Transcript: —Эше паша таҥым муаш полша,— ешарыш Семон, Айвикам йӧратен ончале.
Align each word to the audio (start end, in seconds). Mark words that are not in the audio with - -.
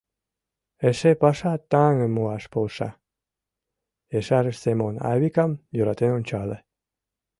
—Эше 0.89 1.11
паша 1.21 1.53
таҥым 1.71 2.11
муаш 2.15 2.43
полша,— 2.53 2.89
ешарыш 4.17 4.57
Семон, 4.63 4.95
Айвикам 5.09 5.51
йӧратен 5.75 6.11
ончале. 6.17 6.57